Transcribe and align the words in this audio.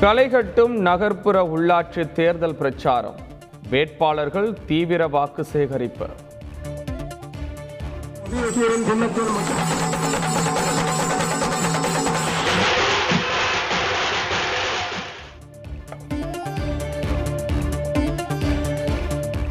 களைகட்டும் 0.00 0.74
நகர்ப்புற 0.88 1.36
உள்ளாட்சி 1.54 2.12
தேர்தல் 2.12 2.54
பிரச்சாரம். 2.54 3.14
வேட்பாளர்கள் 3.70 4.48
தீவிர 4.66 5.08
வாக்கு 5.08 5.44
சேகரிப்பு. 5.44 6.06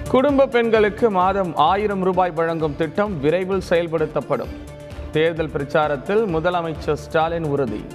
குடும்ப 0.08 0.48
பெண்களுக்கு 0.48 1.10
மாதம் 1.10 1.56
ஆயிரம் 1.56 2.02
ரூபாய் 2.02 2.32
வழங்கும் 2.32 2.76
திட்டம் 2.76 3.20
விரைவில் 3.20 3.68
செயல்படுத்தப்படும். 3.70 4.56
தேர்தல் 5.12 5.54
பிரச்சாரத்தில் 5.58 6.24
முதலமைச்சர் 6.36 7.04
ஸ்டாலின் 7.06 7.44
உறுதி. 7.44 7.86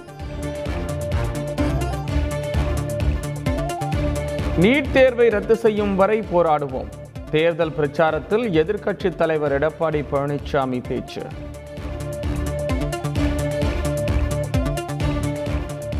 நீட் 4.59 4.91
தேர்வை 4.91 5.29
ரத்து 5.29 5.55
செய்யும் 5.55 5.95
வரை 5.95 6.19
போராடுவோம். 6.19 6.89
தேர்தல் 7.31 7.71
பிரச்சாரத்தில் 7.71 8.45
எதிர்க்கட்சித் 8.51 9.15
தலைவர் 9.15 9.59
எடப்பாடி 9.59 10.05
பழனிசாமி 10.11 10.83
பேச்சு. 10.87 11.21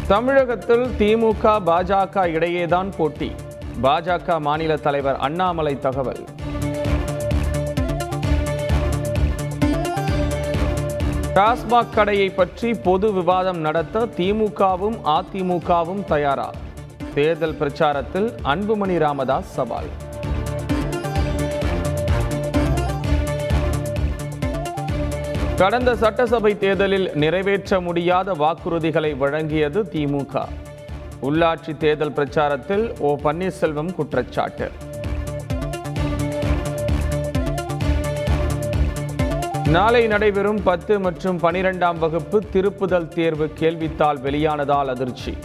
தமிழகத்தில் 0.07 0.83
திமுக 0.99 1.59
பாஜக 1.65 2.27
இடையேதான் 2.27 2.91
போட்டி. 2.97 3.31
பாஜக 3.83 4.39
மாநில 4.39 4.75
தலைவர் 4.75 5.15
அண்ணாமலை 5.15 5.79
தகவல். 5.79 6.23
டாஸ்மாக் 11.35 11.93
கடையை 11.93 12.29
பற்றி 12.29 12.73
பொது 12.73 13.13
விவாதம் 13.13 13.59
நடத்த 13.59 14.05
திமுகவும் 14.05 14.99
அதிமுகவும் 15.05 16.03
தயாரா? 16.03 16.49
தேர்தல் 17.13 17.55
பிரச்சாரத்தில் 17.59 18.27
அன்புமணி 18.43 18.97
ராமதாஸ் 18.97 19.51
சவால். 19.53 19.89
கடந்த 25.57 25.95
சட்டசபை 25.95 26.57
தேர்தலில் 26.57 27.11
நிறைவேற்ற 27.13 27.79
முடியாத 27.81 28.33
வாக்குறுதிகளை 28.33 29.17
வழங்கியது 29.17 29.83
திமுக. 29.93 30.45
உள்ளாட்சி 31.21 31.77
தேர்தல் 31.77 32.11
பிரச்சாரத்தில் 32.11 32.99
ஓ 32.99 33.15
பன்னீர்செல்வம் 33.23 33.93
குற்றச்சாட்டு. 33.93 34.71
நாளை 39.67 40.07
நடைபெறும் 40.07 40.63
பத்து 40.63 40.99
மற்றும் 40.99 41.39
பனிரெண்டாம் 41.39 41.97
வகுப்பு 41.97 42.43
திருப்புதல் 42.53 43.07
தேர்வு 43.07 43.53
கேள்வித்தாள் 43.59 44.19
வெளியானதால் 44.27 44.85
அதிர்ச்சி. 44.85 45.37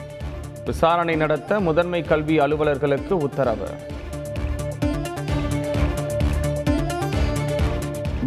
விசாரணை 0.67 1.17
நடத்த 1.17 1.61
முதன்மை 1.61 2.03
கல்வி 2.03 2.39
அலுவலர்களுக்கு 2.39 3.15
உத்தரவு. 3.27 3.69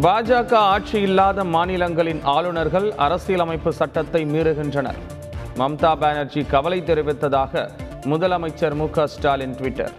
பாஜக 0.02 0.52
ஆட்சி 0.52 1.00
இல்லாத 1.00 1.44
மாநிலங்களின் 1.44 2.20
ஆளுநர்கள் 2.22 2.94
அரசியலமைப்பு 3.06 3.72
சட்டத்தை 3.72 4.24
மீறுகின்றனர். 4.24 5.00
மம்தா 5.58 5.92
பானர்ஜி 6.02 6.42
கவலை 6.50 6.82
தெரிவித்ததாக 6.86 7.68
முதலமைச்சர் 8.02 8.74
மு 8.74 8.88
ஸ்டாலின் 9.04 9.54
ட்விட்டர். 9.54 9.92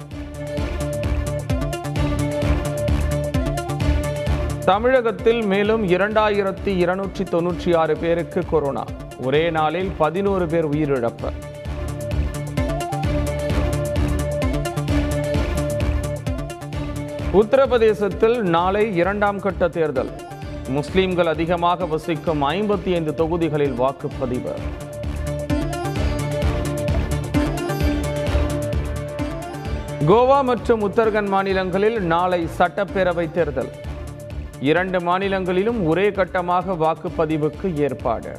தமிழகத்தில் 4.65 5.41
மேலும் 5.41 5.87
இரண்டாயிரத்தி 5.87 6.71
இருநூற்றி 6.77 7.23
தொன்னூற்றி 7.23 7.75
ஆறு 7.75 7.97
பேருக்கு 7.97 8.43
கொரோனா. 8.49 8.83
ஒரே 9.23 9.49
நாளில் 9.49 9.91
பதினோரு 9.97 10.47
பேர் 10.47 10.69
உயிரிழப்பு. 10.69 11.31
உத்தரப்பிரதேசத்தில் 17.33 18.37
நாளை 18.39 18.95
இரண்டாம் 18.95 19.39
கட்ட 19.39 19.67
தேர்தல். 19.67 20.09
முஸ்லிம்கள் 20.67 21.27
அதிகமாக 21.27 21.85
வசிக்கும் 21.85 22.43
ஐம்பத்தி 22.43 22.93
ஐந்து 22.93 23.13
தொகுதிகளில் 23.13 23.79
வாக்குப்பதிவு. 23.79 24.53
கோவா 30.07 30.43
மற்றும் 30.43 30.91
உத்தரகண்ட் 30.91 31.27
மாநிலங்களில் 31.27 32.01
நாளை 32.01 32.47
சட்டப்பேரவை 32.57 33.31
தேர்தல். 33.31 33.71
இரண்டு 34.59 35.01
மாநிலங்களிலும் 35.01 35.87
ஒரே 35.87 36.09
கட்டமாக 36.09 36.73
வாக்குப்பதிவுக்கு 36.73 37.75
ஏற்பாடு. 37.75 38.35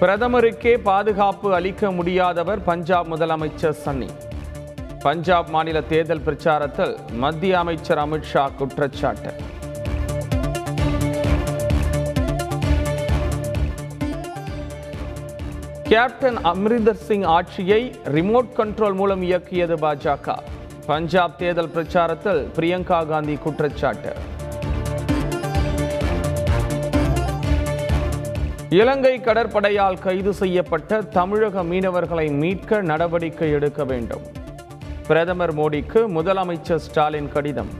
பிரதமருக்கே 0.00 0.78
பாதுகாப்பு 0.78 1.54
அளிக்க 1.54 1.92
முடியாதவர் 1.92 2.58
பஞ்சாப் 2.64 3.14
முதலமைச்சர் 3.14 3.76
சன்னி. 3.84 4.08
பஞ்சாப் 5.02 5.48
மாநில 5.48 5.80
தேர்தல் 5.80 6.22
பிரச்சாரத்தில் 6.26 6.96
மத்திய 7.12 7.58
அமைச்சர் 7.58 7.98
அமித்ஷா 7.98 8.54
குற்றச்சாட்டு. 8.54 9.32
கேப்டன் 15.82 16.36
அம்ரிந்தர் 16.36 17.00
சிங் 17.06 17.22
ஆட்சியை 17.22 17.94
ரிமோட் 18.04 18.48
கண்ட்ரோல் 18.56 18.94
மூலம் 18.94 19.22
இயக்கியது 19.22 19.76
பாஜக. 19.76 20.38
பஞ்சாப் 20.86 21.38
தேர்தல் 21.38 21.72
பிரச்சாரத்தில் 21.74 22.46
பிரியங்கா 22.56 23.06
காந்தி 23.06 23.34
குற்றச்சாட்டு. 23.34 24.12
இலங்கை 28.68 29.20
கடற்படையால் 29.20 29.98
கைது 29.98 30.34
செய்யப்பட்ட 30.34 31.00
தமிழக 31.00 31.62
மீனவர்களை 31.62 32.30
மீட்க 32.32 32.80
நடவடிக்கை 32.80 33.50
எடுக்க 33.50 33.84
வேண்டும். 33.84 34.38
பிரதமர் 35.10 35.52
மோடிக்கு 35.54 36.00
முதலமைச்சர் 36.16 36.82
ஸ்டாலின் 36.86 37.28
கடிதம். 37.32 37.70